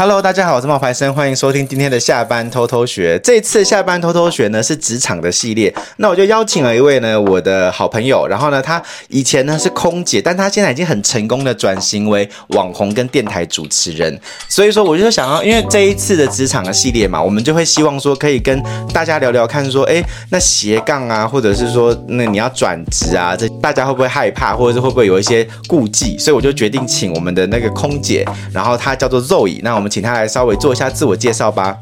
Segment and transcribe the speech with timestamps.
[0.00, 3.20] Hello，大家好，我是冒牌生，欢迎收听今天的下班偷偷学。
[3.22, 14.18] 这次下班偷偷学呢是职场的系列，那我就邀请了一位呢我的好朋友，然后呢他以前呢是空姐，但他现在已经很成功的转型为网红跟电台主持人。
[14.48, 18.58] 所以说我就想要，因为这一次的职场的系列嘛，我们就会希望说可以跟
[18.94, 26.16] 大家聊聊看，说哎那斜杠啊，或者是说那你要转职啊，这大家会不会害怕，或者是会不会有一些顾忌？
[26.16, 29.89] 所以我就决定请我们的那个空姐，然后她叫做 Zoe，那我们。
[29.90, 31.76] 请他来稍微做一下自我介绍吧。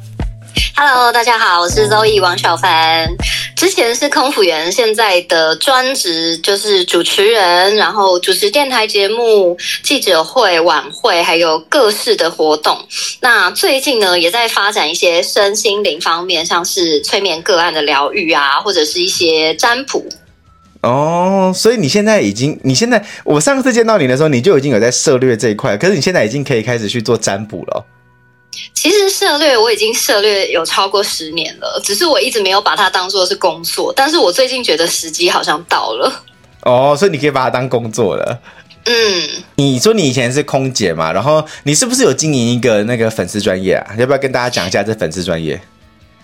[0.75, 3.09] Hello，大家好，我是 Zoe 王小凡，
[3.55, 12.77] 之前是空服员，现在的专职就是主持人，然后主持电台节目、记者会、晚会，还有各式的活动。
[13.21, 20.09] 那最近呢，也在发展一些身心灵方面，像是催眠个案的疗愈啊，或者是一些占卜。
[20.83, 27.85] 哦，所以你现在已经，你现在我上次见到你的时候，你就已经有在涉略这一块，可是你现在已经可以开始去做占卜了。
[28.81, 33.93] 其实涉略我已经涉略有超过十年了，只是我一直没有把它当做是工作。
[33.97, 36.23] 但是我最近觉得时机好像到了。
[36.63, 38.39] 哦，所以你可以把它当工作了。
[38.85, 43.97] 嗯，你说你以前是空姐嘛，然后你是不是有经营一个那个粉丝专业啊？
[43.99, 45.61] 要不要跟大家讲一下这粉丝专业？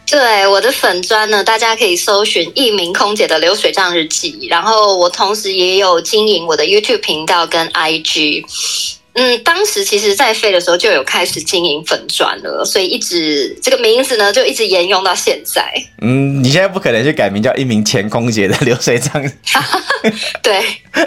[0.07, 8.45] 对，我的粉专呢，大家可以搜寻“一名空姐的流水账日记”，然后我同时也有经营我的 YouTube 频道跟 IG。
[9.15, 15.65] 嗯，当时其实，在飞的时候就有开始经营粉砖了，所以一直这个名字呢就一直沿用到现在。
[16.03, 19.13] 嗯，你现在不可能去改名叫“一名前空姐的流水账”。
[20.43, 20.65] 对，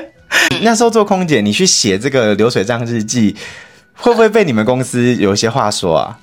[0.63, 3.35] 那时候做空姐，你去写这个流水账日记，
[3.93, 6.17] 会不会被你们公司有一些话说啊？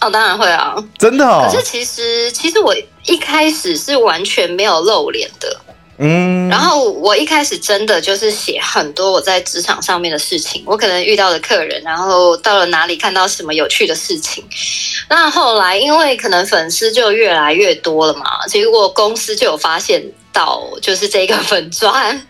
[0.00, 1.46] 哦，当然会啊，真的哦。
[1.46, 2.74] 可是其实，其实我
[3.04, 5.60] 一开始是完全没有露脸的。
[6.02, 14.42] 嗯，然后我一开始真的就是写很多我在职场上面的事情，我可能遇到的客人，然后到了哪里看到什么有趣的事情。
[15.10, 22.26] 那后来因为可能粉丝就越来越多了嘛， 结果公司就有发现到就是这个粉钻。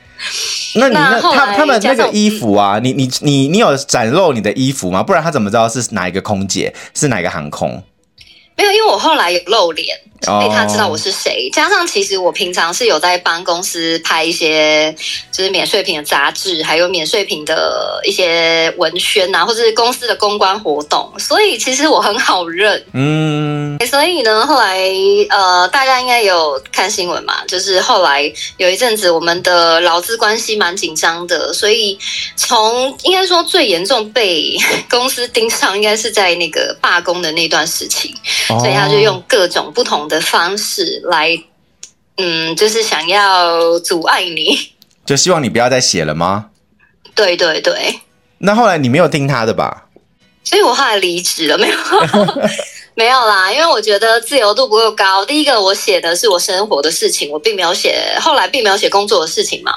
[0.75, 5.01] 那你 那他他们那个衣服啊，你你你你有展露你的衣服吗？
[5.03, 7.83] 不然他怎么知道是哪一个空姐，是哪个航空？
[8.57, 9.97] 没有，因为我后来有露脸。
[10.23, 14.95] 所以他知道我是谁，加上其实我平常是有在帮公司拍一些
[15.33, 22.85] 就是免税品的杂志，还有免税品的一些文宣啊，或者是公司的公关活动，所以其实我很好认。
[22.93, 24.79] 嗯，所以呢，后来
[25.31, 31.99] 呃，大家应该有看新闻嘛，就是后来有一阵子我们的劳资关系蛮紧张的，所以
[32.37, 34.55] 从应该说最严重被
[34.91, 38.15] 公司盯上，应该是在那个罢工的那段时期，
[38.47, 41.43] 所以他就用各种不同的方式来，
[42.19, 44.59] 嗯，就是想要阻碍你，
[45.07, 46.51] 就希望你不要再写了吗？
[47.15, 47.99] 对对对。
[48.39, 49.87] 那后来你没有听他的吧？
[50.43, 51.77] 所以我后来离职了，没有，
[52.97, 55.25] 没有啦，因为我觉得自由度不够高。
[55.25, 59.73] 第一个，我写的是我生活的事情，我并没有写，后来并没有写工作的事情嘛。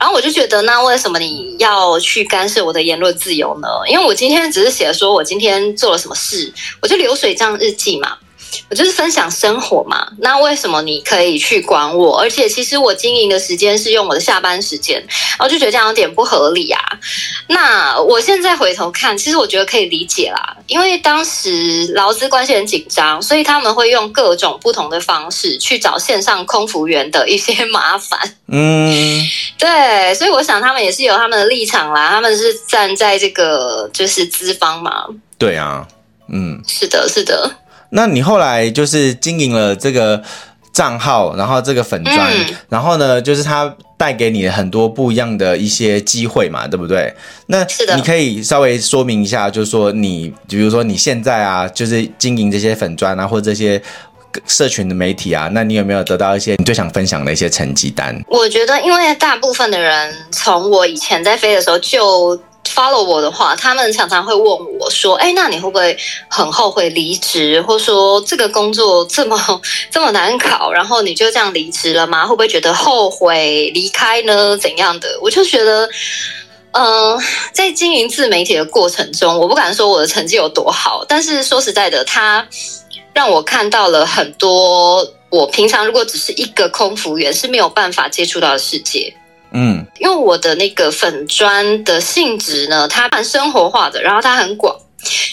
[0.00, 3.68] 然后我就觉得，那为什么你要去干涉我的言论自由呢？
[3.88, 8.18] 因为我今天只是写说我今天做了什么事，我就流水账日记嘛。
[8.70, 12.18] 我就是分享生活嘛，那为什么你可以去管我？
[12.20, 14.98] 而且其实我经营的时间是用我的下班时间，
[15.38, 16.80] 然后就觉得这样有点不合理啊。
[17.48, 28.18] 那我现在回头看，其实我觉得可以理解啦，因为当时劳资关系很紧张，所以他们会用各种不同的方式去找线上空服员的一些麻烦。
[28.48, 29.26] 嗯，
[29.58, 35.06] 对，所以我想他们也是有他们的立场啦，他们是站在这个就是资方嘛。
[35.38, 35.86] 对啊，
[36.32, 37.50] 嗯，是的，是的。
[37.94, 40.22] 那你后来就是经营了这个
[40.72, 47.14] 账号，然后这个粉砖，嗯、然后呢，就是它带给你很多不一样的一些机会嘛，对不对？
[47.46, 53.80] 那你可以稍微说明一下，就是说你，比如说你现在啊，就是经营这些粉砖啊，或者这些
[54.46, 58.18] 社群的媒体啊，那你有没有得到一些你最想分享的一些成绩单？
[58.26, 62.40] 我觉得，因为大部分的人从我以前在飞的时候就。
[62.64, 64.44] Follow 我的话，他们常常会问
[64.78, 65.96] 我说：“哎，那你会不会
[66.28, 67.60] 很后悔离职？
[67.62, 69.38] 或说这个工作这么
[69.90, 72.26] 这么难考，然后你就这样离职了吗？
[72.26, 74.56] 会不会觉得后悔离开呢？
[74.56, 75.88] 怎样的？”我就觉得，
[76.72, 77.20] 嗯、
[77.52, 82.46] 在经营自媒体的过程中，我不敢说我的成绩有多好，但是说实在的，它
[83.12, 89.14] 让我看到了很多我平常如果只是一个空服员是没有办法接触到的世界。
[89.52, 94.74] 嗯，因为我的那个粉砖的性质呢，它蛮生活化的，然后它很广，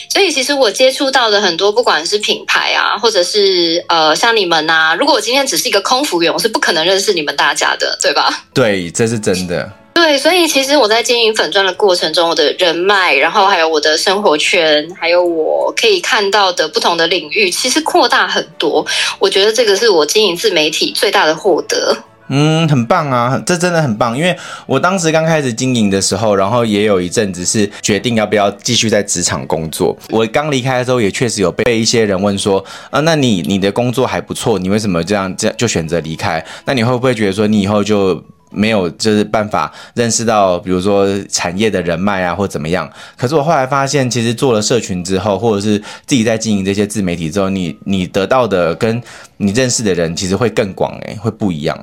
[0.09, 8.45] 所以其实我接触到的很多，不管是品牌啊，或者是呃像你们呐，如果我今天只是一个空服员，我是不可能认识你们大家的，对吧？
[8.53, 9.71] 对，这是真的。
[9.91, 18.85] 对，所以其实我在经营粉砖的过程中，我的人脉，然后还有我的生活圈，还有我可以看到的不同的领域，其实扩大很多。
[19.17, 21.97] 我觉得这个是我经营自媒体最大的获得。
[22.29, 24.17] 嗯，很棒啊，这真的很棒。
[24.17, 24.35] 因为
[24.65, 29.97] 我当时刚开始经营的时候，然后也有一阵子是决定要不要继续在职场工作。
[30.09, 36.45] 我刚离开的时候，也确实有被一些人问说，啊，那你你的工作还不错，你为什么这样这样就选择离开？
[36.65, 42.87] 那你会不会觉得说，你以后就没有就是办法认识到，比如说产业的人脉啊，或怎么样？
[43.17, 49.01] 可是我后来发现，其实做了社群之后，或者是自己在经营这些自媒体之后，你你得到的跟
[49.37, 51.75] 你认识的人，其实会更广，诶，会不一样。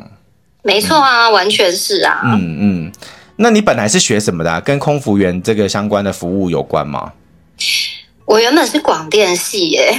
[0.67, 2.21] 没错啊，嗯、完全是啊。
[2.25, 2.93] 嗯嗯，
[3.37, 4.61] 那你本来是学什么的、啊？
[4.61, 7.13] 跟空服员这个相关的服务有关吗？
[8.25, 9.97] 我原本是广电系耶，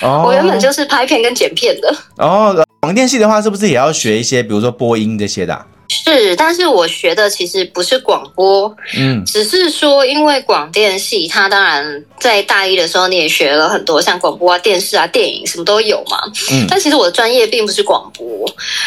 [0.00, 1.94] 哦、 我原本就是拍片跟剪片的。
[2.16, 5.66] 哦，广电系的话，是不是也要学一些，比如说播音这些的、啊？
[5.88, 16.18] 是，但是我学的其实不是广播，嗯，只是说因为广电系，它当然在大一的时候你也学了很多，像广播啊、电视啊、电影什么都有嘛，
[16.50, 18.26] 嗯，但其实我的专业并不是广播，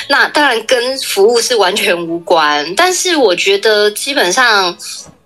[0.07, 4.78] 那当然跟服务是完全无关，但是我觉得基本上，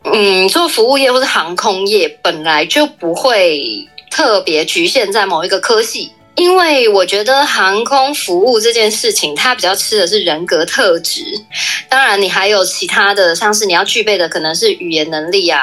[0.03, 3.63] 嗯，做服务业或是航空业本来就不会
[4.11, 6.11] 特别局限在某一个科系。
[6.35, 11.21] 因为我觉得航空服务这件事情，它比较吃的是人格特质。
[11.88, 15.59] 当然，你还有其他的，像是你要具备的可能是语言能力啊，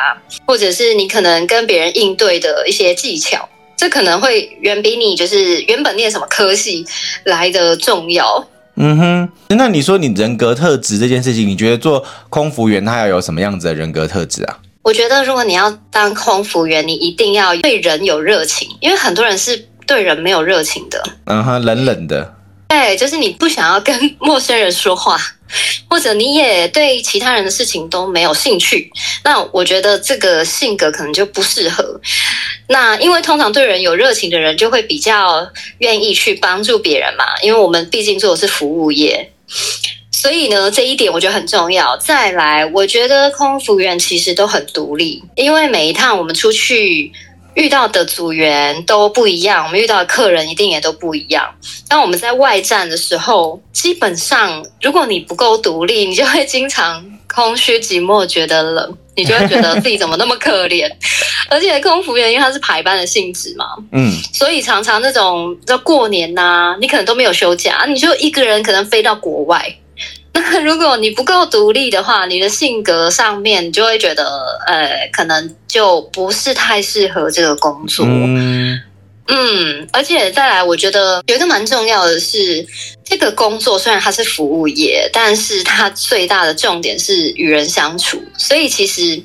[0.46, 6.86] 或者是你可能跟别人应对的一些技巧，这可能会远比你就是原本念什么科系
[7.24, 8.48] 来的重要。
[8.76, 14.58] 嗯哼，那你说你人格特质这件事情，你觉得做空服员他要有什么样子的人格特质啊？
[14.82, 19.66] 我觉得如果你要当空服员，你一定要对人有热情，因为很多人是。
[19.90, 22.36] 对人没有热情的，嗯哼，冷冷的。
[22.68, 25.18] 对，就是你不想要跟 陌生人说话，
[25.88, 28.88] 或者你也对其他人的事情都没有兴趣。
[29.24, 32.00] 那我觉得这个性格可能就不适合。
[32.68, 35.44] 那因为通常对人有热情的人，就会比较
[35.78, 37.24] 愿意去帮助别人嘛。
[37.42, 39.28] 因为我们毕竟做的是服务业，
[40.12, 41.96] 所以呢，这一点我觉得很重要。
[41.96, 47.10] 再来，我觉得空服员其实都很独立，因为每一趟我们出去。
[47.54, 51.48] 遇到的组员都不一样，我们遇到的客人一定也都不一样。
[51.88, 60.90] 当我们在外站的时候，基本上如果你不够独立，你就会经常空虚寂寞，觉得冷，你就会觉得自己怎么那么可怜。
[61.50, 69.76] 而且空服员因为他是排班的性质嘛，嗯，所以常常那种在过年呐、啊，你可能都没有休假，你就一个人可能飞到国外。
[70.32, 74.24] 那 如果你不够独立的话，你的性格上面你就会觉得，
[74.66, 78.06] 呃，可能就不是太适合这个工作。
[78.06, 78.80] 嗯，
[79.26, 82.64] 嗯，而且再来，我觉得有一个蛮重要的是，
[83.04, 88.22] 这个工作虽然它是服务业，但是它最大的重点是与人相处。
[88.38, 89.20] 所以其实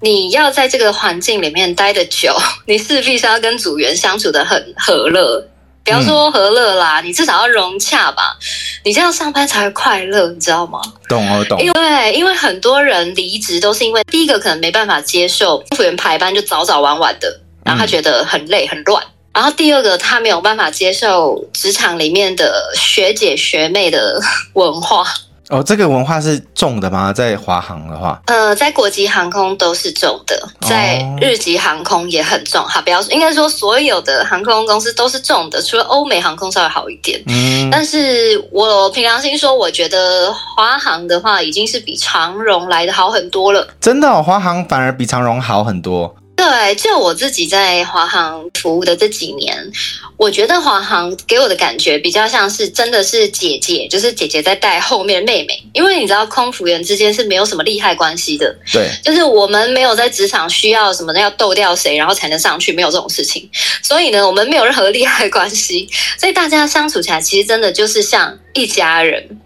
[0.00, 2.34] 你要在这个环境里面待得久，
[2.66, 5.46] 你势必是要跟组员相处的很和乐。
[5.88, 8.36] 不要说和乐啦，嗯、你至少要融洽吧，
[8.84, 10.78] 你这样上班才会快乐，你知道吗？
[11.08, 11.58] 懂哦，懂。
[11.58, 24.20] 因为因为很多人离职都是因为第一个可能没办法接受空服员排班就早早晚晚的，然后他觉得很累很乱，嗯、然后第二个他没有办法接受职场里面的学姐学妹的
[24.52, 25.06] 文化。
[25.48, 27.12] 哦，这个文化是重的吗？
[27.12, 32.62] 在华航的话，呃，在国际航空都是重的，在日籍航空也很重。
[32.64, 37.22] 哈，不要说，应该说所有的航空公司都是重的，除了欧美航空稍微好一点。
[37.26, 43.66] 嗯，但是我凭良心说，我觉得华航的话已经是比长荣来的好很多了。
[43.80, 46.14] 真的哦，华航反而比长荣好很多。
[46.38, 49.72] 对，就我自己在华航服务的这几年，
[50.16, 55.60] 我觉得华航给我的感觉比较像是真的是姐姐，就是姐姐在带后面的妹妹。
[55.72, 58.56] 因为你知道，空服员之间是没有什么利害关系的。
[58.72, 63.50] 对，就是我们没有在职场需要什么的要斗掉谁，然后才能上去，没有这种事情。
[63.82, 69.40] 所以呢，我们没有任何利害关系，所以大家相处起来其实真的就是像一家人。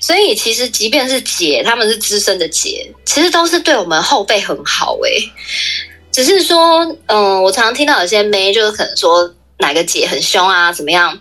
[0.00, 5.32] 所以其实即便是姐，他们是资深的姐，其实都是对我们后辈很好诶、欸
[6.14, 9.28] 只是说，嗯，我常常听到有些妹，就是可能说
[9.58, 11.18] 哪个姐很凶啊，怎么样？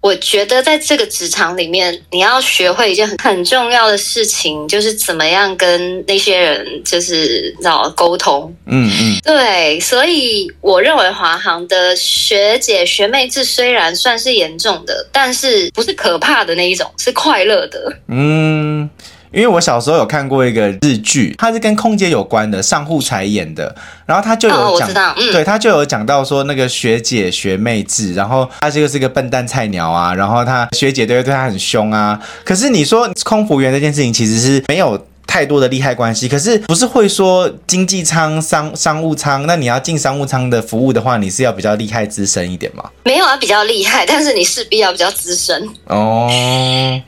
[0.00, 8.52] 我觉得在这个职场里面，你要学会一件很很重要的事情，就是怎么样跟那些人就是知道沟通。
[8.66, 17.96] 嗯嗯，对，所以我认为华航的学姐学妹制虽然算是严重的，但是不是可怕的那一种，是快乐的。
[18.08, 18.90] 嗯。
[19.32, 23.74] 因为我小时候有看过一个日剧，它是跟空姐有关的，上户彩演的，
[24.06, 32.20] 然后他就有讲，哦、我知道，嗯、对，他就有讲到说那个学姐学妹制，然后他这个是个笨蛋菜鸟啊，然后他学姐都会对他很凶啊。
[32.44, 36.28] 可是你说空服员这件事情其实是没有太多的利害关系。
[36.28, 39.46] 可是不是会说经济舱、商商务舱？
[39.46, 42.90] 那你要进商务舱的服务的话，你是要比较厉害资深一点吗？
[43.04, 46.28] 没有啊，比较厉害，但是你势必要比较资深哦。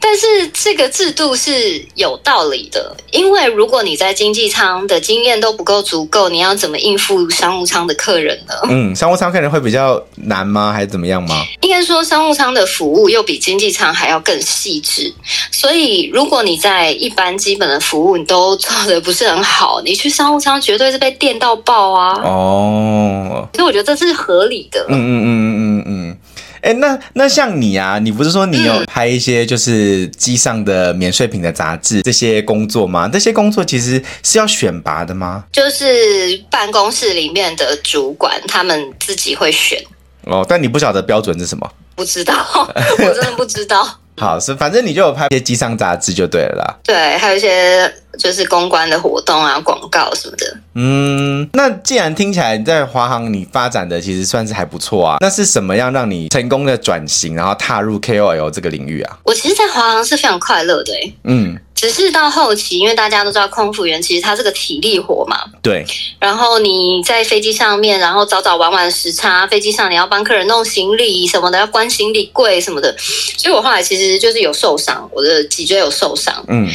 [0.00, 8.54] 但是这个制度是有道理的，因为如果你在经济舱的经验都不够足够，你要怎么应付商务舱的客人呢？
[8.68, 10.72] 嗯，商务舱客人会比较难吗？
[10.72, 11.34] 还是怎么样吗？
[11.60, 15.12] 应该说商务舱的服务又比经济舱还要更细致，
[15.50, 22.20] 所以如果你在一般基本的服务你都做的不是很好，你去商务舱绝对是被电到爆啊！
[22.24, 24.84] 哦，所以我觉得这是合理的。
[24.88, 26.18] 嗯嗯嗯嗯嗯嗯。
[26.62, 33.06] 哎，那那像你啊，你不是说你有拍一些就是机上的免税品的杂志这些工作吗？
[33.12, 35.44] 这些工作其实是要选拔的吗？
[35.52, 39.78] 就是办公室里面的主管他们自己会选。
[40.22, 41.70] 哦，但你不晓得标准是什么？
[41.94, 43.86] 不知道， 我真的不知道。
[44.16, 46.74] 好，是反正你就有拍一些机上杂志就对了啦。
[46.84, 50.56] 对，还有一些就是公关的活动啊、广告什么的。
[50.74, 59.18] 嗯，那既然听起来你在华航你发展的其实算是还不错啊，那是什么样让你成功的转型，然后踏入 KOL 这个领域啊？
[59.24, 61.14] 我其实，在华航是非常快乐的欸。
[61.24, 61.58] 嗯。
[61.74, 65.84] 只是到后期，因为大家都知道空服员其实他是个体力活嘛，对。
[66.20, 72.94] 然后你在飞机上面，然后早早晚晚时差，飞机上你要帮客人弄行李什么的，要关行李柜什么的，
[73.36, 76.68] 所以我后来其实就是有受伤，我的脊椎有受伤，嗯。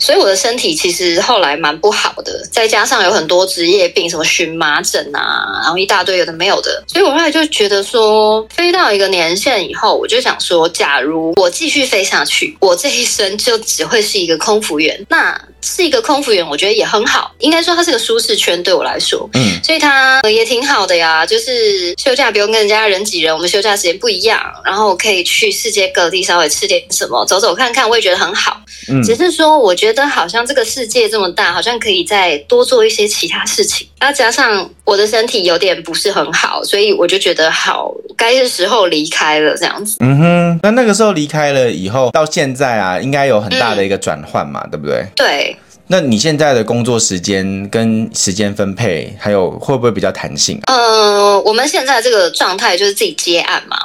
[0.00, 15.40] 所以我的身体其实后来蛮不好的，再加上有很多职业病，什么荨麻疹啊，然后一大堆有的没有的，所以我后来就觉得说，飞到一个年限以后，我就想说，假如我继续飞下去，我这一生就只会是一个空服员，那。
[15.62, 17.30] 是一个空服员，我觉得也很好。
[17.38, 21.26] 应该说，它是个舒适圈，对我来说，嗯，所以它也挺好的呀。
[21.26, 28.58] 就是休假不用跟人家人挤人，我们休假时间不一样，然后我可以去世界各地稍微吃点什么，走走看看，我也觉得很好。
[28.88, 33.86] 嗯，只是说，我觉得好像这个世界这么大，好像可以再多做一些其他事情。
[33.98, 39.96] 然后加上我的身体有点不是很好，所以我就觉得好，该是时候离开了这样子。
[40.00, 45.06] 嗯哼，那那个时候离开了以后，到现在啊，应该有很大的一个转换嘛，嗯，对不对？
[45.16, 45.56] 对。
[45.92, 50.72] 那你现在的工作时间跟时间分配，还有会不会比较弹性啊？
[50.72, 53.76] 呃，我们现在这个状态就是自己接案嘛。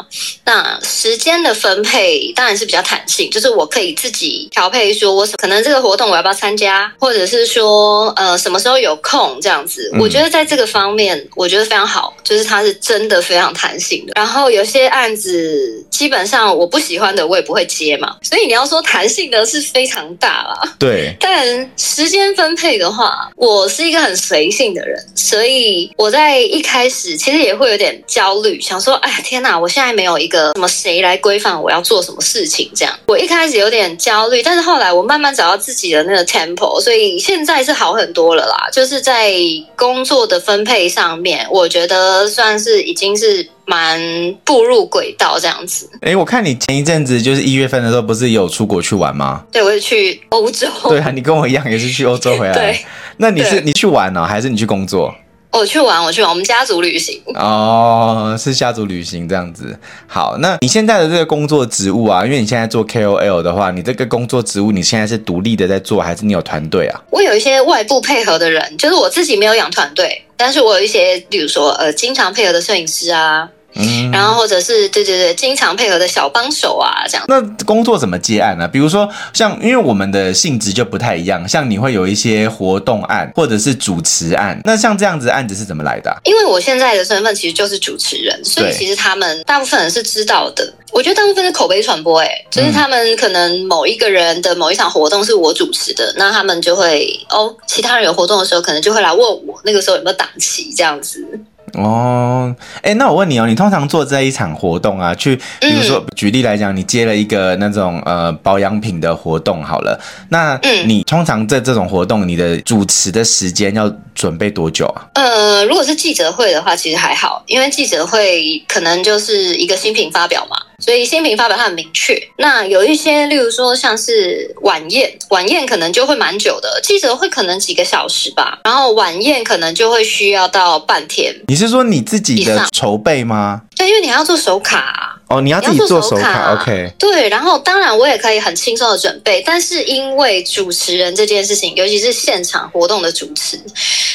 [0.44, 9.90] 那时间的分配当然是比较弹性，就是我可以自己调配，说我可能这个活动我要不要参加，或者是说呃什么时候有空这样子。
[10.00, 14.14] 我觉得在这个方面，我觉得非常好，就是它是真的非常弹性的。
[14.16, 18.16] 然后有些案子基本上我不喜欢的，我也不会接嘛。
[18.22, 20.76] 所以你要说弹性的是非常大啦。
[20.78, 21.68] 对，但。
[21.96, 32.94] 时间分配的话，我是一个很随性的人，所以我在一开始其实也会有点焦虑，想说，哎呀，天哪，我现在没有一个什么谁来规范我要做什么事情，这样。
[33.08, 38.70] 我一开始有点焦虑，但是后来我慢慢找到自己的那个 tempo，所以现在是好很多了啦。
[38.74, 39.34] 就是在
[39.78, 43.48] 工作的分配上面，我觉得算是已经是。
[43.66, 44.00] 蛮
[44.44, 45.90] 步入轨道这样子。
[46.02, 49.44] 哎，我看你前一阵子就是一月份的时候，不是有出国去玩吗？
[49.52, 50.68] 对，我是去欧洲。
[50.88, 52.54] 对啊，你跟我一样，也是去欧洲回来。
[52.58, 52.86] 对，
[53.18, 55.14] 那你是你去玩呢，还是你去工作？
[55.52, 57.18] 我去玩，我去玩，我们家族旅行。
[57.34, 59.80] 哦，是家族旅行这样子。
[60.06, 67.02] 好，那你现在的这个工作职务啊，因为你现在做 KOL 的话，你这个工作职务，你现在是独立的在做，还是你有团队啊？
[67.10, 73.50] 我有一些外部配合的人，就是我自己没有养团队，但是我有一些，比如说呃，经常配合的摄影师啊。
[73.76, 77.26] 嗯，然后或者是对对对，经常配合的小帮手啊，这样。
[77.28, 78.68] 那工作怎么接案呢？
[78.68, 84.60] 比如说像，因为我们的性质就不太一样，像你会有一些活动案或者是主持案。
[84.64, 86.18] 那像这样子的案子是怎么来的啊？
[86.24, 90.74] 因为我现在的身份其实就是主持人，所以其实他们大部分人是知道的。
[90.92, 101.28] 我觉得大部分是口碑传播，哎，就是他们可能某一个人的某一场活动是我主持的，那他们就会哦，其他人有活动的时候，可能就会来问我那个时候有没有档期这样子。
[101.76, 115.08] 哦，哎，那我问你哦，你通常做这一场活动啊，去，比如说、嗯、举例来讲，你接了一个那种呃保养品的活动好了，那你通常在这种活动，你的主持的时间要准备多久啊？
[115.14, 120.56] 呃，如果是记者会的话，其实还好，因为记者会可能就是一个新品发表嘛。
[120.86, 131.36] 所以新品发表它很明确，那有一些，例如说像是晚宴，晚宴可能就会蛮久的，记者会可能几个小时吧，然后晚宴可能就会需要到半天。
[131.48, 133.64] 你是说你自己的筹备吗？
[133.76, 135.15] 对，因为你还要做手卡啊。
[135.36, 136.94] 哦，你要自己做手卡，OK？
[136.98, 143.60] 对，然后当然我也可以很轻松的准备，但是因为主持人这件事情，尤其是现场活动的主持，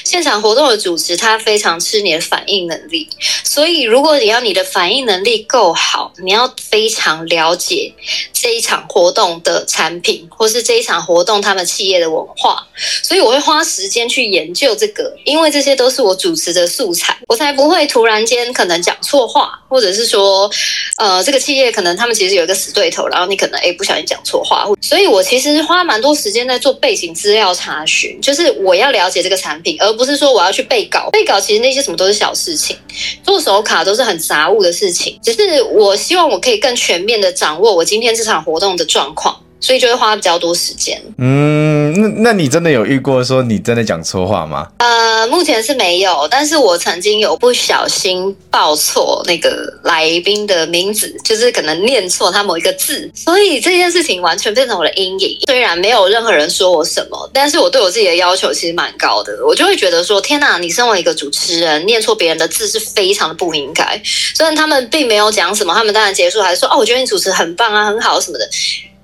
[0.02, 3.06] 现场活动的主持他非常吃你的反应能力，
[3.44, 7.92] 所以如果你要你的反应能力够好，你要非常了解
[8.32, 12.66] 这一场活动的产品，或是这一场活动他们企业的文化，
[13.02, 20.50] 所以我会花时间去研究这个，因为这些都是我主持的素材，我才不会突然间可能讲错话，或者是说。
[20.96, 31.10] 呃，呃这个企业可能他们其实有一个死对头，然后你可能诶不小心讲错话，所以我其实花蛮多时间在做背景资料查询，就是我要了解这个产品，而不是说我要去背稿。
[31.10, 32.76] 背稿其实那些什么都是小事情，
[33.24, 39.36] 做手卡都是很杂物的事情，只是我希望我可以更全面的掌握我今天这场活动的状况。
[39.60, 41.00] 所以就会花比较多时间。
[41.18, 44.66] 嗯，那那你真的有遇过说你真的讲错话吗？
[44.78, 55.38] 呃，目前是没有，但是我曾经有不小心报错那个来宾的名字，就是可能念错他某一个字，所以这件事情完全变成我的阴影。
[55.46, 64.00] 虽然没有任何人说我什么，但是我对我自己的要求其实蛮高的，我就会觉得说，天哪，你身为一个主持人，念错别人的字是非常的不应该。
[64.34, 68.48] 虽然他们并没有讲什么，他们当然结束还是说，哦，我觉得你主持很棒啊，很好什么的。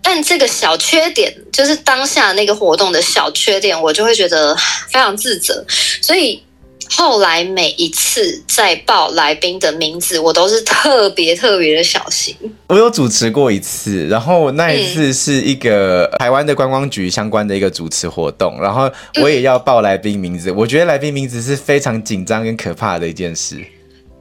[0.09, 4.55] 但这个小缺点，就是当下那个活动的小缺点，我就会觉得
[4.89, 5.65] 非常自责。
[6.01, 6.41] 所以
[6.89, 12.37] 后来每一次在报来宾的名字，我都是特别特别的小心。
[12.69, 18.89] 我有主持过一次，然后那一次是一个台湾的观光局相关的一个主持活动，然后
[19.21, 20.53] 我也要报来宾名字。
[20.53, 23.57] 我觉得来宾名字是非常紧张跟可怕的一件事。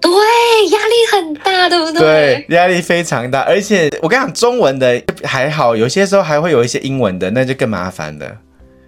[0.05, 1.99] 对，压力很大，对不对？
[1.99, 8.25] 对，压力非常大，而且我跟你讲，中文的还好，有些时候还会有一些英文的，那就更麻烦了。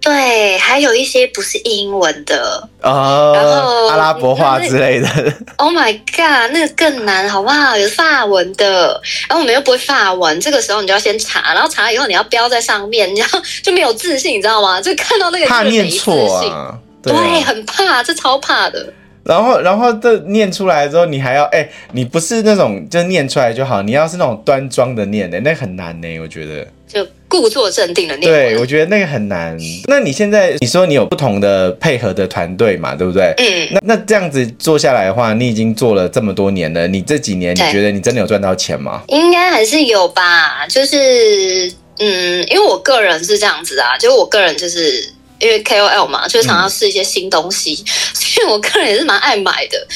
[0.00, 5.08] 对，还有一些不是英文的哦，然后阿拉伯话之类的。
[5.56, 7.76] Oh my god，那个更难，好不好？
[7.76, 14.80] 有法文的，然后我们又不会法文，这个时候你就要先查，然后查了以后你要标在上面，然后就没有自信，你知道吗？
[14.80, 18.92] 就看到那个怕念错啊，对，很怕，这超怕的。
[19.28, 26.66] 然后，然后这念出来之后，你还要哎，你不是那种就念出来就好，你要是那种端庄的念的，那很难呢，我觉得。
[26.88, 28.32] 就故作镇定的念。
[28.32, 29.54] 对，我觉得那个很难。
[29.86, 33.34] 那你现在你说你有不同的配合的团队嘛，对不对？
[33.36, 33.68] 嗯。
[33.72, 39.02] 那那这样子做下来的话，你已经做了这么多年了，你这几年你觉得你真的有赚到钱吗？
[39.08, 45.12] 应该还是有吧，就是嗯，因为我个人是这样子啊，就是我个人就是。
[45.40, 49.86] 因为 KOL 嘛，就想要试一些新东西，嗯，所以我个人也是蛮爱买的。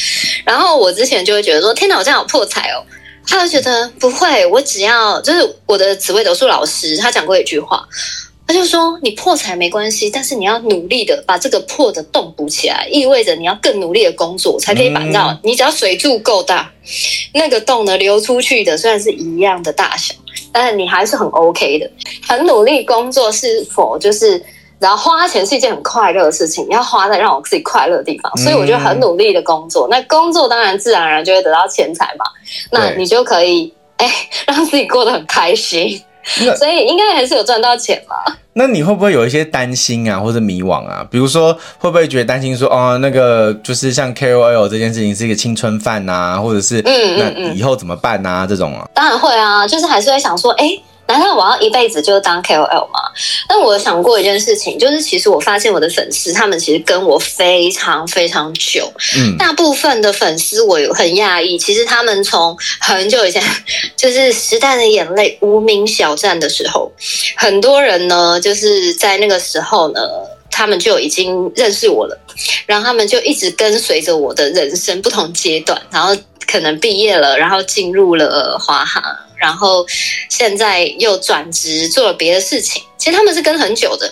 [0.45, 2.85] 然后我之前就会觉得说：“天哪，我这样好破财哦！”
[3.27, 7.87] 他就觉得不会，我只要就是我的紫薇斗数老师，他讲过一句话，
[8.47, 15.39] 他就说：“你破财没关系，但是你要努力的把这个破的洞补起来，意味着你要更努力的工作，才可以把到。
[15.45, 16.73] 你只要水柱够大，
[17.35, 20.15] 那个洞呢流出去的虽然是一样的大小，
[20.53, 21.91] 但是你还是很 OK 的。
[22.27, 24.41] 很努力工作是否就是？”
[24.83, 29.87] 然后花钱是一件很快乐的事情，你要花在让我自己快乐的地方，所以我就很努力的工作。
[29.87, 32.25] 嗯、那工作当然自然而然就会得到钱财嘛，
[32.73, 34.13] 那你就可以哎
[34.49, 36.03] 让自己过得很开心，
[36.59, 38.35] 所以应该还是有赚到钱嘛。
[38.55, 41.07] 那你会不会有一些担心啊，或者迷惘啊？
[41.09, 48.47] 比如说会不会觉得担心说哦，那个就是像 KOL 这件事情是一个青春饭啊，或者是嗯，嗯，嗯那以后怎么办啊？
[48.47, 50.77] 这种啊，当然会啊，就是还是会想说哎。
[51.13, 53.01] 难道我要一辈子就当 KOL 吗？
[53.47, 58.91] 但我想过一件事情，就是其实我发现我的粉丝他们其实跟我非常非常久。
[59.17, 63.43] 嗯，大部分的粉丝我有很讶异，其实他们从很久以前，
[63.97, 66.91] 就是《时代的眼泪》无名小站的时候，
[67.37, 70.01] 很多人呢就是在那个时候呢，
[70.51, 72.19] 他们就已经认识我了，
[72.65, 79.03] 然后他们就一直跟随着我的人生不同阶段，然后可能毕业了，然后进入了华航。
[79.43, 79.85] 然后
[80.31, 84.09] 现在又转职做了别的事情，其实他们是跟很久的，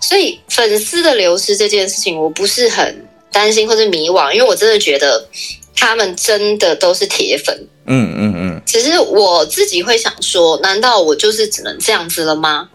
[0.00, 5.28] 所以粉丝的流失这件事情，我不是很担心或者迷惘，因为我真的觉得
[5.76, 7.54] 他们真的都是铁粉。
[7.86, 8.62] 嗯嗯嗯。
[8.64, 12.68] 只是我自己会想说，难道我就是只能这样子了吗？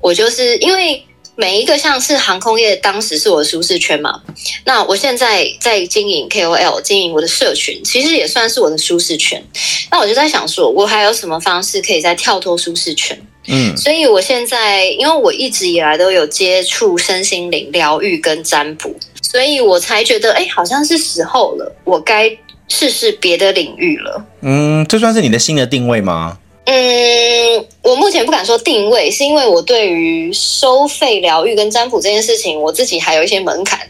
[0.00, 1.04] 我就是因为。
[1.40, 4.20] 每一个像是航空业，当时是我的舒适圈嘛。
[4.64, 9.40] 那我现在在经营 KOL，经营我的社群，其实也算是我的舒适圈。
[9.88, 13.16] 那我就在想说，我还有什么方式可以再跳脱舒适圈？
[13.46, 24.26] 嗯，所以我现在，因为我一直以来都有接触身心灵疗愈跟占卜，所以我才觉得，哎，好像是时候了，我该试试别的领域了。
[24.40, 26.40] 嗯，这算是你的新的定位吗？
[26.70, 33.80] 嗯，我目前不敢说定位，是因为我对于收费疗愈跟占卜这件事情，我自己还有一些门槛，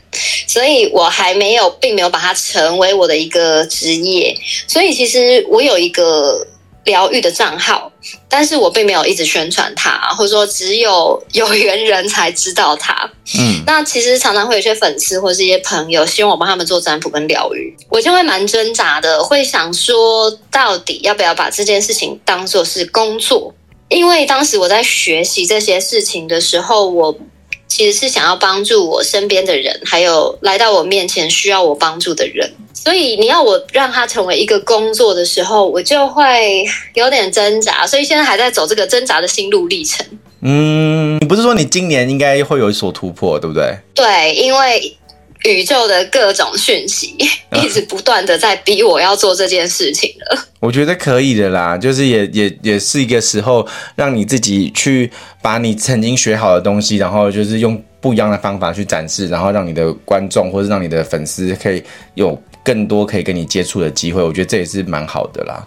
[0.47, 4.33] 所以我还没有，并没有把它成为我的一个职业。
[4.69, 6.47] 所以其实我有一个
[6.85, 7.91] 疗愈的账号，
[8.29, 12.95] 但是我并没有一直宣传它， 或者说只有 有缘人才知道它。
[13.38, 23.55] 嗯，那其实常常会有些粉丝或是一些朋友希望我帮他们做占卜跟疗愈，我就会蛮挣扎的，会想说到底要不要把这件事情当做是工作？
[23.88, 27.19] 因为当时我在学习这些事情的时候，我
[27.68, 32.50] 其实是想要帮助我身边的人，还有来到我面前需要我帮助的人。
[32.72, 37.87] 所以你要我让他成为一个工作的时候，我就会有点挣扎。
[37.87, 40.07] 所以现在还在走这个挣扎的心路历程。
[40.40, 43.76] 嗯，你不是说你今年应该会有所突破，对不对？
[43.94, 44.96] 对，因为
[45.44, 47.16] 宇宙的各种讯息
[47.62, 50.44] 一直不断的在逼我要做这件事情了。
[50.61, 61.83] 我觉得可以的啦，就是也也也是一个时候，让你自己去把你曾经学好的东西，然后就是用不一样的方法去展示，然后让你的观众或者让你的粉丝可以
[62.14, 62.40] 有。
[62.64, 65.66] 更多可以跟你接触的机会，我觉得这也是蛮好的啦。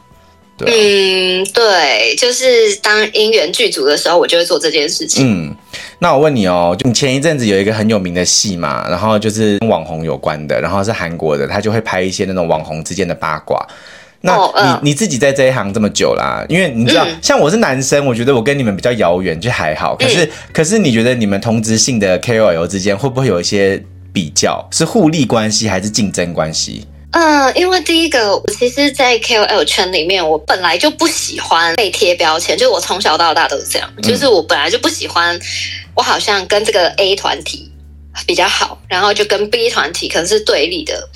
[0.62, 0.76] 对啊。
[0.76, 5.26] 嗯，对，就是当因缘剧组的时候，我就会做这件事情。
[5.28, 5.56] 嗯，
[6.00, 13.66] 那我问你哦，就你前一阵子有一个很有名的戏嘛，然后就是跟网红有关的，然后是韩国的，他就会拍一些那种网红之间的八卦。
[14.22, 19.96] 那你、你自己在这一行这么久啦，因为你知道，嗯、像我是男生，我觉得我跟你们比较遥远，就还好。
[19.96, 23.84] 可是、嗯、可是你觉得你们同职性的 KOL 之间会不会有一些？
[24.14, 26.86] 比较是互利关系还是竞争关系？
[27.12, 35.38] 嗯，因为第一个，我其实，在 KOL 圈里面，我本来就不喜欢被贴标签，就我从小到大都是这样，就是我本来就不喜欢，
[35.94, 37.70] 我好像跟这个 A 团体
[38.26, 41.10] 比较好，然后就跟 B 团体可能是对立的。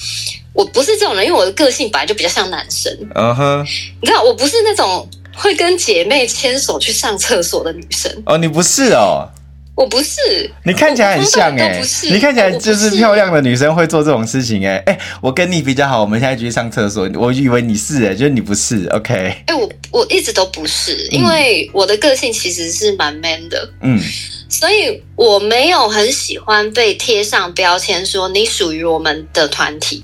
[0.53, 2.91] 我不是这种人，因为我的个性本来就比较像男生。
[3.13, 3.65] 嗯哼，
[4.01, 8.09] 你知道，我不是那种会跟姐妹牵手去上厕所的女生。
[8.25, 9.29] 哦，你不是哦。
[9.75, 19.13] 我不是，你看起来很像哎、欸，你看起来就是漂亮的女生会做这种事情哎、欸、哎、欸，我跟你比较好，我们现在去上厕所，我以为你是哎、欸，就是你不是，OK？
[19.13, 24.01] 哎、欸，我我一直都不是，因为我的个性其实是蛮 man 的，嗯，
[24.47, 30.01] 所以我没有很喜欢被贴上标签，说你属于我们的团体。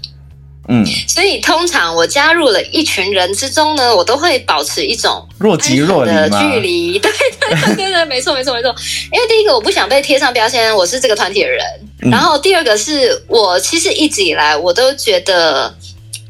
[0.72, 6.98] 嗯，所以通常我加入了一群人之中呢，我都会保持一种若即若离的距离。
[6.98, 8.74] 对对对对对，没错没错没错。
[9.12, 11.62] 因为第一个我不想被贴上标签，我是这个团体的人。
[12.04, 15.76] 嗯、然后第二个是我其实一直以来我都觉得，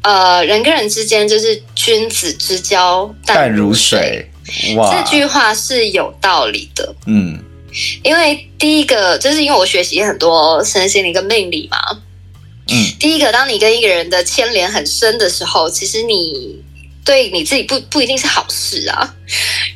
[0.02, 4.28] 呃，人跟人之间就是君子之交淡如水。
[4.76, 6.92] 哇，这句话是有道理的。
[7.06, 7.38] 嗯，
[8.02, 11.78] 因为第一个就是因为我学习很多身心灵跟命理嘛。
[12.72, 16.58] 嗯，第一个，当你跟一个人的牵连很深的时候，其实你
[17.04, 19.14] 对你自己不不一定是好事啊。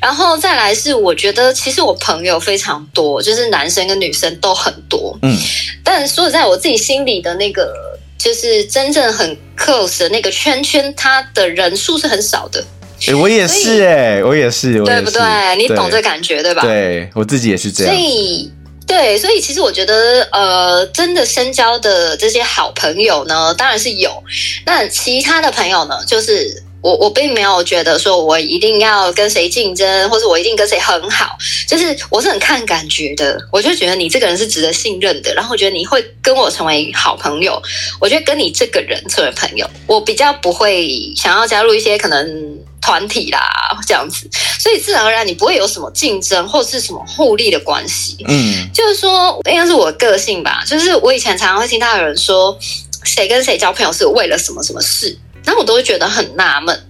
[0.01, 5.17] 然后再来是，我觉得其实我朋友非常多，就是男生跟女生都很多。
[5.21, 5.37] 嗯，
[5.83, 7.71] 但说实在，我自己心里的那个
[8.17, 12.65] 就是真正很 close 的那个圈圈，他的人数是很少的。
[13.07, 15.21] 欸、我也是哎、欸，我也是，对不对？
[15.55, 16.61] 你懂这感觉对，对吧？
[16.63, 17.93] 对，我自己也是这样。
[17.93, 18.51] 所以。
[18.87, 24.23] 对，所以其实我觉得，呃，真的深交的这些好朋友呢，当然是有。
[24.65, 33.37] 那其他的朋友呢，就是我我并没有觉得说我一定要跟谁竞争，或者我一定跟谁很好，就是我是很看感觉的。
[33.51, 37.61] 我就觉得你这个人是值得信任的，然后我觉得你会跟我成为好朋友，
[37.99, 42.57] 我觉得跟你这个人成为朋友，我比较不会想要加入一些可能。
[42.87, 43.41] 团体啦，
[43.85, 48.15] 这样子，所以自然而然你不会有什么竞争或是什么互利的关系。
[48.29, 50.63] 嗯，就是说，应该是我的个性吧。
[50.65, 52.57] 就是我以前常常会听到有人说，
[53.03, 56.81] 谁跟谁交朋友是为了什么什么事，然后我都会觉得很纳闷。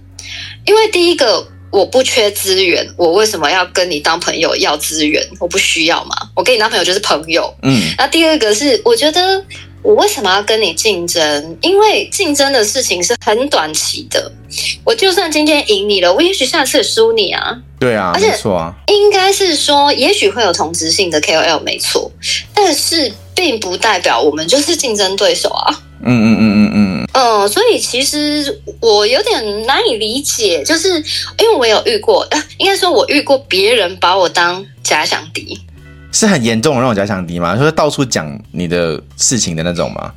[0.66, 5.20] 因为第一个，我不缺资源，我为什么要跟你当朋友要资源？
[5.40, 7.52] 我不需要嘛，我跟你当朋友就是朋友。
[7.64, 9.44] 嗯，那第二个是，我觉得。
[9.82, 11.56] 我为什么要跟你竞争？
[11.62, 14.30] 因为竞争的事情是很短期的。
[14.84, 17.56] 我就算今天赢你了，我也许下次也输你啊。
[17.78, 18.74] 对啊，而且没错啊。
[18.88, 22.10] 应该是说，也许会有同质性的 KOL，没错，
[22.52, 25.82] 但是并不代表我们就是竞争对手啊。
[26.04, 27.08] 嗯嗯嗯嗯嗯。
[27.12, 30.88] 嗯，所以其实我有点难以理解，就是
[31.38, 35.60] 因为我有遇过，啊，应该说我遇过别人把我当假想敌。
[36.12, 37.56] 是很严重的那种假想敌吗？
[37.56, 40.12] 就是到处讲你的事情的那种吗？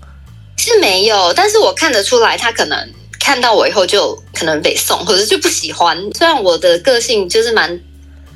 [0.58, 2.78] 是没有，但是我看得出来，他可能
[3.20, 5.98] 看到我以后就可能被送，或者就不喜欢。
[6.14, 7.80] 虽然我的个性就是蛮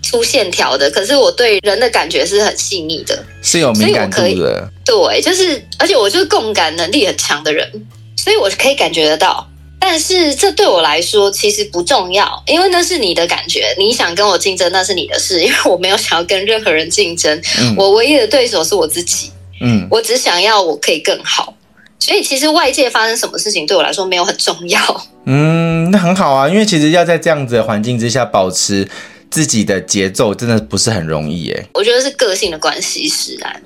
[0.01, 4.67] 粗线条的，可是我对人的感觉是很细腻的，是有敏感度的。
[4.83, 7.69] 对，就是而且我就是共感能力很强的人，
[8.17, 9.47] 所以我是可以感觉得到。
[9.87, 13.67] 但是这对我来说其实不重要，因为那是你的感觉。
[13.77, 17.39] 你想跟我竞争，那是你的事，因为我没有想要跟任何人竞争。
[17.59, 19.29] 嗯，我唯一的对手是我自己。
[19.61, 21.55] 嗯，我只想要我可以更好。
[21.99, 25.07] 所以其实外界发生什么事情对我来说没有很重要。
[25.25, 28.89] 嗯，那很好啊，因为其实要在这样子的环境之下保持
[29.29, 31.67] 自己的节奏，真的不是很容易耶。
[31.75, 33.61] 我觉得是个性的关系，使然。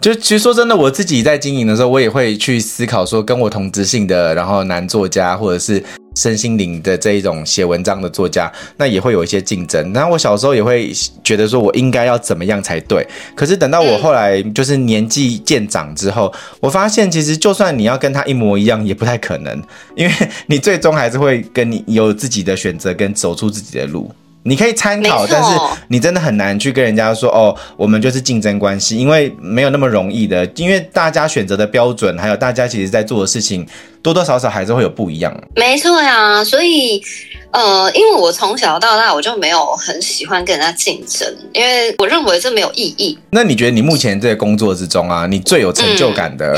[0.00, 5.82] 就其实说真的，我自己在经营的时候，我也会去思考说，跟我同职性的，然后男作家或者是
[6.14, 9.92] 身心灵的这一种写文章的作家，那也会有一些竞争。
[9.92, 10.92] 然后我小时候也会
[11.24, 13.04] 觉得说，我应该要怎么样才对。
[13.34, 19.60] 可是等到我后来就是年纪渐长之后，我发现其实就算你要跟他一模一样，也不太可能，
[19.96, 20.12] 因为
[20.46, 24.12] 你最终还是会跟你有自己的选择，跟走出自己的路。
[24.46, 25.50] 你可以参考，但是
[25.88, 33.66] 你真的很难去跟人家说哦，我们就是竞争关系，因为没有那么容易的，因为大家选择的标准，还有大家其实在做的事情，
[34.00, 35.36] 多多少少还是会有不一样。
[35.56, 37.02] 没错呀，所以
[37.50, 43.18] 呃，因为我从小到大我就没有很喜欢跟人家竞争，因为我认为这没有意义。
[43.30, 46.56] 那你觉得你目前这个工作之中啊，你最有成就感的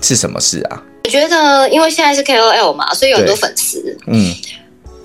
[0.00, 0.82] 是什么事啊？
[1.04, 4.34] 我觉得，因为现在是 KOL 嘛，所以有很多粉丝，嗯。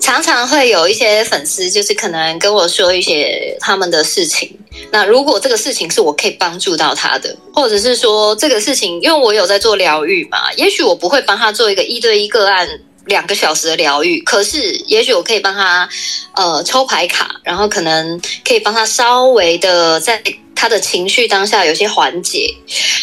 [0.04, 4.54] 常常会有一些粉丝，就是可能跟我说一些他们的事情。
[4.92, 12.68] 那如果这个事情是我可以帮助到他的，或者是说这个事情，因为我有在做疗愈嘛，也许我不会帮他做一个一对一个案
[13.06, 15.88] 两个小时的疗愈，可是也许我可以帮他
[16.34, 20.22] 呃抽牌卡，然后可能可以帮他稍微的在
[20.54, 22.54] 他的情绪当下有些缓解，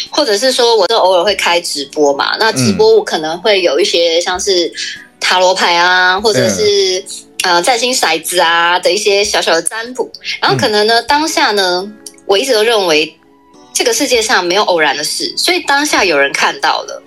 [0.08, 4.72] 或者是说我都偶尔会开直播嘛，那直播我可能会有一些像是。
[5.22, 7.02] 塔罗牌啊，或者是、
[7.44, 11.90] 嗯、呃占星骰子啊的一些小小的占卜，然后可能呢，当下呢，
[12.26, 13.16] 我一直都认为
[13.72, 17.02] 这个世界上没有偶然的事，所以当下有人看到了，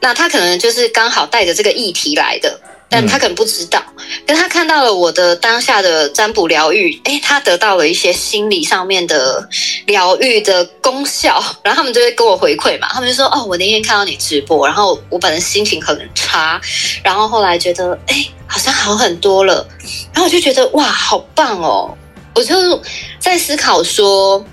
[0.00, 2.60] 那他可能就是刚好带着这个议题来的。
[2.90, 3.80] 但他可能不知道，
[4.26, 9.48] 但他看到了我的当下的占卜疗愈，诶，他得到了一些心理上面的
[9.86, 16.60] 疗愈的功效， 然后他们就会跟我回馈嘛，他们就说，哦，我那天看到你直播，然后我本来心情很差，
[17.04, 19.64] 然后后来觉得，诶，好像好很多了，
[20.12, 21.96] 然后我就觉得，哇，好棒哦，
[22.34, 22.82] 我就
[23.20, 24.44] 在思考说。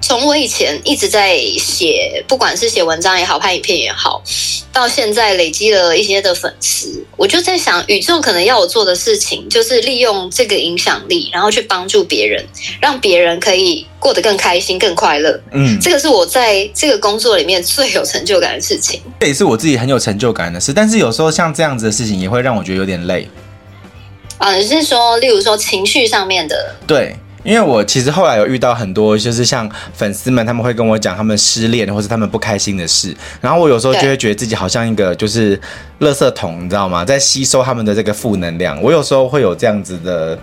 [0.00, 4.22] 从我以前一直在写，不管是写文章也好，拍影片也好，
[4.72, 12.42] 到现在累积了一些的粉丝，我就在想，宇宙可能要我做的事情，就是利用这个影响力，然后去帮助别人，
[12.80, 15.38] 让别人可以过得更开心、更快乐。
[15.52, 19.02] 嗯，这个是我在这个工作里面最有成就感的事情。
[19.20, 23.28] 这也是我自己很有成就感的事，但是有时候像这样子的事情，也会让我觉得有点累。
[24.38, 26.76] 啊，你是说，例如说情绪上面的？
[26.86, 27.16] 对。
[27.44, 35.56] 因为我其实后来有遇到很多，就是像粉丝们，他们会跟我讲他们失恋或是他们不开心的事，然后我有时候就会觉得自己好像一个就是
[36.00, 37.04] 垃圾桶，你知道吗？
[37.04, 38.80] 在吸收他们的这个负能量。
[38.82, 40.38] 我有时候会有这样子的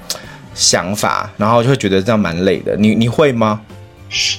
[0.54, 2.76] 想法，然后就会觉得这样蛮累的。
[2.78, 3.60] 你你会吗？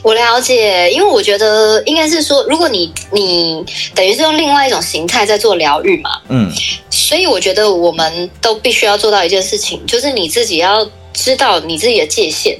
[0.02, 3.62] 我了解，因为我觉得应该是说，如果你你
[3.94, 6.50] 等于是用另外一种形态在做疗愈嘛，嗯，
[6.88, 10.88] 所以我觉得我们都必须要做到一件事情，就是你自己要。
[11.16, 12.58] 知道你自己的界限，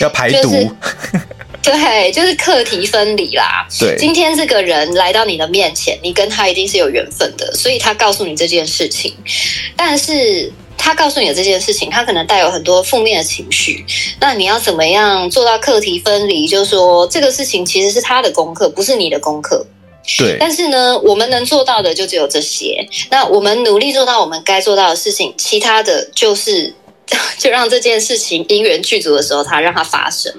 [0.00, 0.70] 要排毒，就是，
[1.62, 3.66] 对，就是课题分离啦。
[3.78, 9.14] 对，今天这个人来到你的面前，你跟他一定是有缘分的，所以他告诉你这件事情。
[9.76, 13.84] 但是他告诉你的这件事情，他可能带有很多负面的情绪。
[14.20, 16.48] 那你要怎么样做到课题分离？
[16.48, 19.66] 就是说，这个事情其实是他的功课，不是你的功课。
[20.18, 20.36] 对。
[20.40, 22.86] 但是呢，我们能做到的就只有这些。
[23.10, 26.72] 那我们努力做到我们该做到的事情，其他的就是。
[27.38, 30.32] 就让这件事情因缘具足的时候，它让它发生。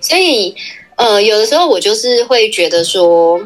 [0.00, 0.54] 所以，
[0.96, 3.40] 呃，有的时候我就是会觉得说，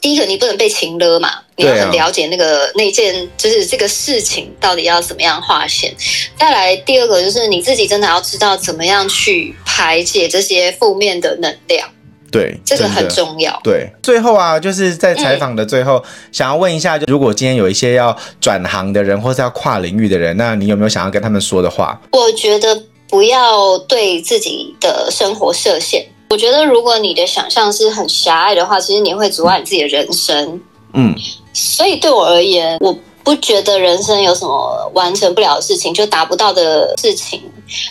[0.00, 5.94] 第一个你不能被情勒嘛，你要很了解那个那件就是这个事情到底要怎么样划线。
[6.38, 11.90] 再来，第二个就是你自己真的要知道怎么样去排解这些负面的能量。
[12.34, 13.56] 对，这个很重要。
[13.62, 22.00] 对，最后啊，就是在采访的最后，嗯、想要问一下，就如果今天有一些要转行的人，或是要跨领域的人，那你有没有想要跟他们说的话？
[22.10, 26.04] 我觉得不要对自己的生活设限。
[26.30, 30.60] 我觉得如果你的想象是很狭隘的话，其实你会阻碍你自己的人生。
[30.94, 31.14] 嗯，
[31.52, 37.42] 所以对我而言，我不觉得人生有什么完成不了的事情，就达不到的事情。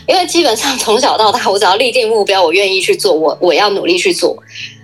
[0.07, 4.37] 因为基本上从小到大，我只要立定目标，我愿意去做，我我要努力去做，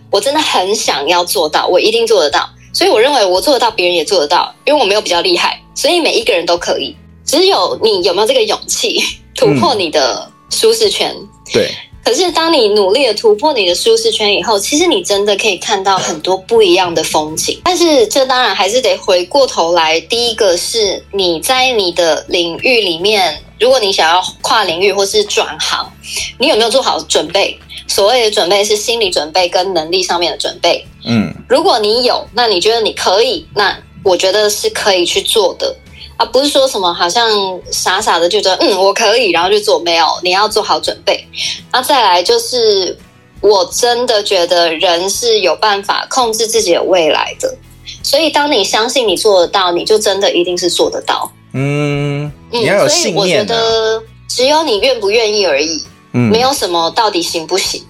[0.10, 2.50] 我真的很想要做到，我一定做得到。
[2.74, 6.96] 所以我认为我做得到，别人也做得到，因为我没有比较厉害，所以每一个人都可以。
[7.24, 9.00] 只有你有没有这个勇气
[9.36, 11.16] 突破你的舒适圈？
[11.54, 11.72] 对。
[12.04, 17.62] 可是当你努力的突破你的舒适圈以后，其实你真的可以看到很多不一样的风景。
[17.64, 23.42] 但是这当然还是得回过头来，第一个是你在你的领域里面。
[23.60, 25.92] 如果你想要跨领域或是转行，
[26.40, 27.60] 你有没有做好准备？
[27.90, 30.86] 所谓的准备是心理准备跟能力上面的准备。
[31.06, 35.76] 嗯，如果你有，那你觉得你可以，那我觉得是可以去做的
[36.20, 37.32] 啊，不是说什么好像
[37.72, 41.26] 傻傻的就觉得嗯我可以，然后就做，没有，你要做好准备。
[41.72, 42.98] 那再来就是，
[43.40, 47.56] 我真的觉得人是有办法控制自己的未来的，
[48.04, 51.32] 所以当你相信你做得到，你就真的一定是做得到。
[51.54, 53.46] 嗯，你要有信念啊。
[53.46, 55.82] 嗯，所以我觉得只有你愿不愿意而已。
[56.12, 57.82] 嗯，没有什么到底行不行？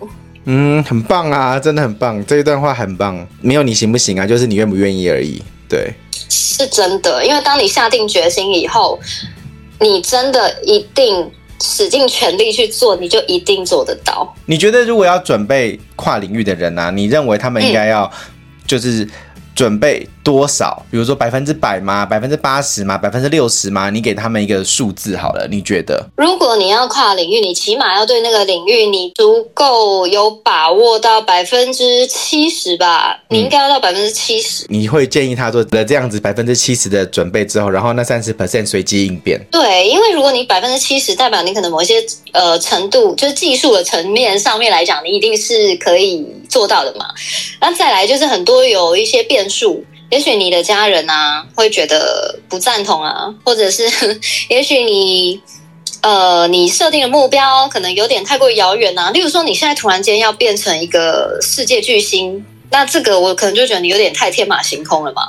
[0.45, 3.27] 嗯，很棒啊，真的很棒，这一段话很棒。
[3.41, 5.41] 没有你行不行啊，就是你愿不愿意而已。
[5.69, 5.93] 对，
[6.27, 8.99] 是真的，因为当你下定决心以后，
[9.79, 14.35] 你真的一定使尽全力去做，你就一定做得到。
[14.45, 18.11] 你觉得如果要准备跨领域的人啊，你认为他们应该要
[18.65, 19.07] 就是
[19.59, 20.07] 准备？
[20.23, 20.85] 多少？
[20.89, 22.05] 比如说百分之百吗？
[22.05, 22.97] 百分之八十吗？
[22.97, 23.89] 百分之六十吗？
[23.89, 26.07] 你给他们一个数字好了，你觉得？
[26.15, 33.19] 如果你要跨领域，你起码要对那个领域你足够有把握到百分之七十吧？
[33.27, 34.65] 你应该要到百分之七十。
[34.69, 39.37] 你会建议他做了这样子百分之七十的准备之后，然后那三十 percent 随机应变？
[39.51, 41.95] 对，因为如果你百分之七十，代表你可能某一些
[42.31, 47.07] 呃程度，就是技术的层面上面来讲，你一定是可以做到的嘛。
[47.59, 49.83] 那再来就是很多有一些变数。
[50.09, 53.83] 也许你的家人啊会觉得不赞同啊，或者是
[54.49, 55.39] 也许你
[56.01, 59.11] 呃你设定的目标可能有点太过遥远啊。
[59.11, 65.21] 例如说你现在突然间要变成一个世界巨星，那这个我可能就觉得你有点太天马行空了嘛。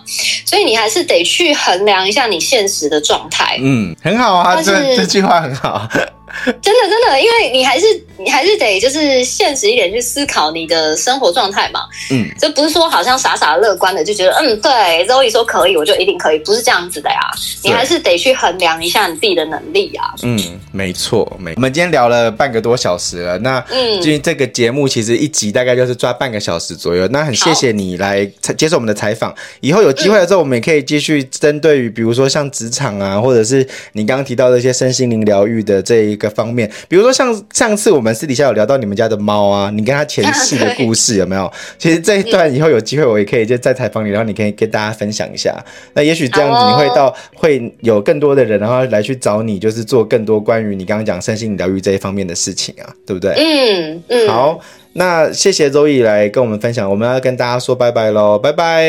[0.46, 3.59] 所以你还是得去衡量一下你现实的状态。
[3.61, 5.87] 嗯，很好啊，这这句话很好。
[6.62, 7.87] 真的真的，因为你还是
[8.19, 11.81] 你还是得就是现实一点去思考你的生活状态嘛。
[12.11, 14.71] 嗯，这不是说好像傻傻乐观的就觉得嗯对
[15.07, 17.19] ，Zoe 说可以我就一定可以，不是这样子的呀。
[17.62, 20.14] 你还是得去衡量一下你自己的能力啊。
[20.23, 20.38] 嗯，
[20.73, 21.53] 没错，没。
[21.57, 27.07] 我们今天聊了半个多小时了，那嗯，因为这个节目其实一集大概就是抓半个小时左右。
[27.09, 28.25] 那很谢谢你来
[28.57, 41.52] 接受我们的采访，以后有机会的时候我们也可以继续针对于比如说像职场啊，或者是你刚刚提到的一些身心灵疗愈的这一个方面，比如说像上次我们私底下有聊到你们家的猫啊，你跟它前世的故事有没有？
[41.78, 45.52] 其实这一段以后有机会我也可以就再采访你，然后你可以跟大家分享一下。
[45.94, 53.33] 那也许这样子你会到会有更多的人，然后来去找你，就是做更多关于你刚刚讲身心疗愈这一方面的事情啊，对不对？
[53.35, 54.28] 嗯嗯。
[54.28, 54.61] 好，
[54.92, 58.85] 那谢谢周易来跟我们分享，我们要跟大家说拜拜喽，拜拜。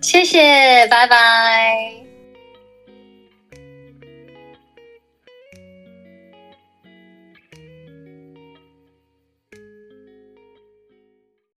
[0.00, 2.07] 谢谢，拜拜。